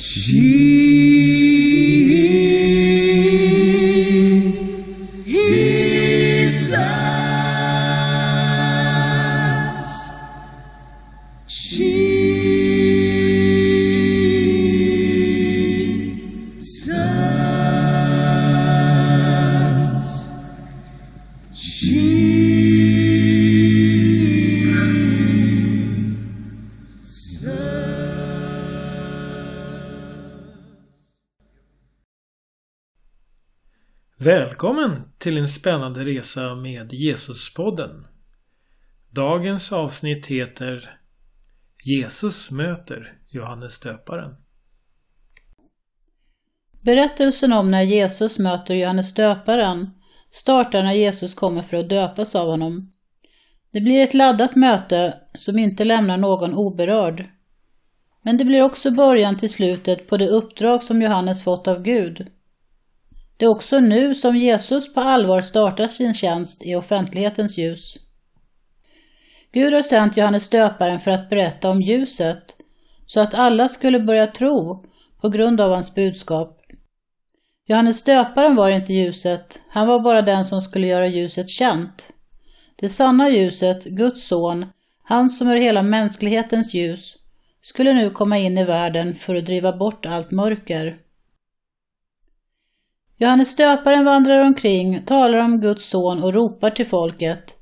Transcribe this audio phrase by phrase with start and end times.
[0.00, 0.40] Jesus.
[34.22, 38.06] Välkommen till en spännande resa med Jesuspodden.
[39.10, 40.98] Dagens avsnitt heter
[41.84, 44.34] Jesus möter Johannes döparen.
[46.80, 49.90] Berättelsen om när Jesus möter Johannes döparen
[50.30, 52.92] startar när Jesus kommer för att döpas av honom.
[53.72, 57.28] Det blir ett laddat möte som inte lämnar någon oberörd.
[58.22, 62.30] Men det blir också början till slutet på det uppdrag som Johannes fått av Gud.
[63.40, 67.96] Det är också nu som Jesus på allvar startar sin tjänst i offentlighetens ljus.
[69.52, 72.56] Gud har sänt Johannes döparen för att berätta om ljuset,
[73.06, 74.84] så att alla skulle börja tro
[75.20, 76.60] på grund av hans budskap.
[77.66, 82.08] Johannes döparen var inte ljuset, han var bara den som skulle göra ljuset känt.
[82.76, 84.66] Det sanna ljuset, Guds son,
[85.02, 87.16] han som är hela mänsklighetens ljus,
[87.62, 91.09] skulle nu komma in i världen för att driva bort allt mörker.
[93.22, 97.56] Johannes döparen vandrar omkring, talar om Guds son och ropar till folket.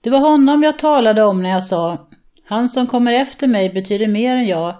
[0.00, 2.08] Det var honom jag talade om när jag sa,
[2.44, 4.74] han som kommer efter mig betyder mer än jag,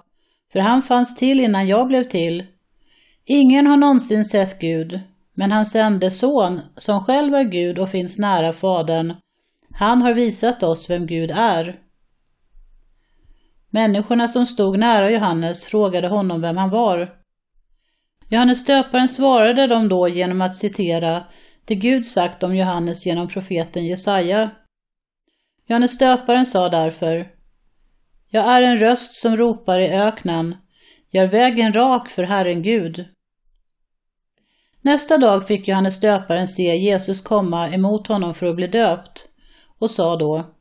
[0.53, 2.47] för han fanns till innan jag blev till.
[3.25, 5.01] Ingen har någonsin sett Gud,
[5.35, 9.15] men hans enda son, som själv är Gud och finns nära Fadern,
[9.75, 11.77] han har visat oss vem Gud är.
[13.71, 17.18] Människorna som stod nära Johannes frågade honom vem han var.
[18.31, 21.25] Johannes döparen svarade dem då genom att citera
[21.65, 24.51] det Gud sagt om Johannes genom profeten Jesaja.
[25.67, 27.29] Johannes döparen sa därför
[28.29, 30.57] Jag är en röst som ropar i öknen,
[31.11, 33.05] gör vägen rak för Herren Gud.
[34.83, 39.29] Nästa dag fick Johannes döparen se Jesus komma emot honom för att bli döpt
[39.79, 40.55] och sa då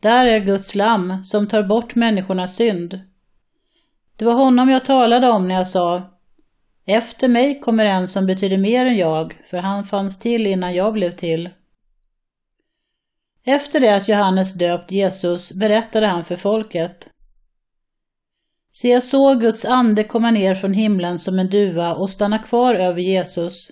[0.00, 3.00] Där är Guds lamm som tar bort människornas synd.
[4.16, 6.13] Det var honom jag talade om när jag sa
[6.86, 10.92] efter mig kommer en som betyder mer än jag, för han fanns till innan jag
[10.92, 11.50] blev till.
[13.46, 17.08] Efter det att Johannes döpt Jesus berättade han för folket.
[18.72, 22.74] Se, jag såg Guds ande komma ner från himlen som en duva och stanna kvar
[22.74, 23.70] över Jesus.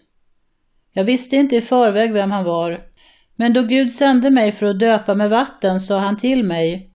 [0.92, 2.80] Jag visste inte i förväg vem han var,
[3.36, 6.90] men då Gud sände mig för att döpa med vatten sa han till mig.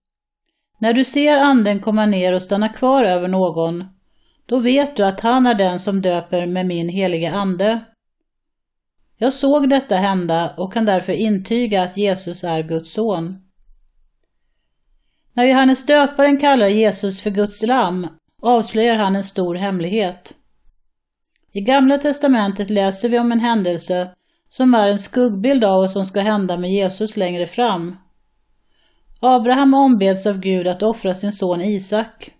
[0.79, 3.83] När du ser anden komma ner och stanna kvar över någon,
[4.47, 7.79] då vet du att han är den som döper med min helige ande.
[9.17, 13.37] Jag såg detta hända och kan därför intyga att Jesus är Guds son.
[15.33, 18.07] När Johannes döparen kallar Jesus för Guds lamm
[18.41, 20.33] avslöjar han en stor hemlighet.
[21.51, 24.09] I Gamla testamentet läser vi om en händelse
[24.49, 27.97] som är en skuggbild av vad som ska hända med Jesus längre fram.
[29.19, 32.36] Abraham ombeds av Gud att offra sin son Isak.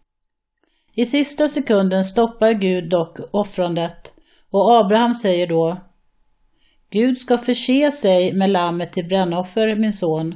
[1.00, 4.14] I sista sekunden stoppar Gud dock offrandet
[4.52, 5.78] och Abraham säger då
[6.90, 10.36] Gud ska förse sig med lammet till brännoffer, min son.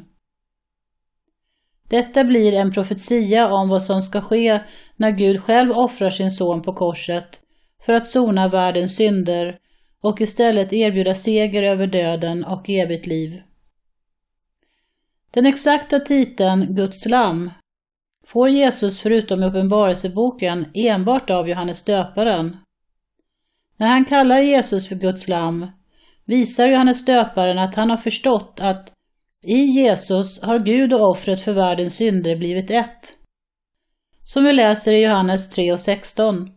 [1.90, 4.60] Detta blir en profetia om vad som ska ske
[4.96, 7.40] när Gud själv offrar sin son på korset
[7.86, 9.58] för att sona världens synder
[10.02, 13.42] och istället erbjuda seger över döden och evigt liv.
[15.32, 17.50] Den exakta titeln Guds lam
[18.28, 22.58] får Jesus förutom i Uppenbarelseboken enbart av Johannes döparen.
[23.78, 25.72] När han kallar Jesus för Guds lam
[26.26, 28.94] visar Johannes döparen att han har förstått att
[29.44, 33.18] i Jesus har Gud och offret för världens synder blivit ett.
[34.24, 36.52] Som vi läser i Johannes 3 och 16.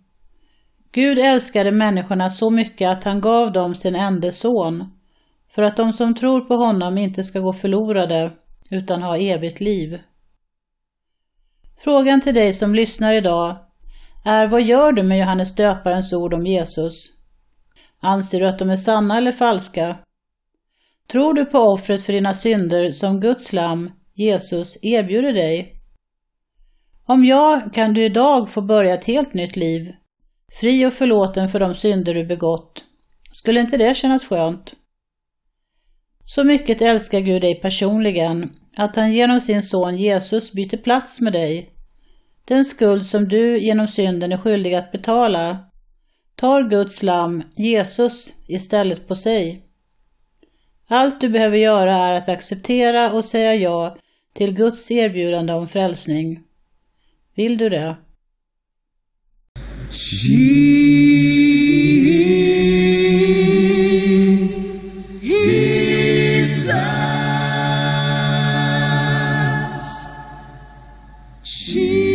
[0.92, 4.84] Gud älskade människorna så mycket att han gav dem sin enda son,
[5.54, 8.30] för att de som tror på honom inte ska gå förlorade
[8.70, 9.98] utan ha evigt liv.
[11.78, 13.56] Frågan till dig som lyssnar idag
[14.24, 17.06] är vad gör du med Johannes döparens ord om Jesus?
[18.00, 19.98] Anser du att de är sanna eller falska?
[21.12, 25.74] Tror du på offret för dina synder som Guds lam, Jesus, erbjuder dig?
[27.06, 29.92] Om ja, kan du idag få börja ett helt nytt liv,
[30.60, 32.84] fri och förlåten för de synder du begått.
[33.32, 34.74] Skulle inte det kännas skönt?
[36.24, 41.32] Så mycket älskar Gud dig personligen att han genom sin son Jesus byter plats med
[41.32, 41.70] dig
[42.44, 45.58] Den skuld som du genom synden är skyldig att betala
[46.36, 49.64] tar Guds lam, Jesus, istället på sig.
[50.88, 53.96] Allt du behöver göra är att acceptera och säga ja
[54.34, 56.40] till Guds erbjudande om frälsning.
[57.34, 57.96] Vill du det?
[59.90, 61.03] Jesus.
[71.44, 72.13] 心。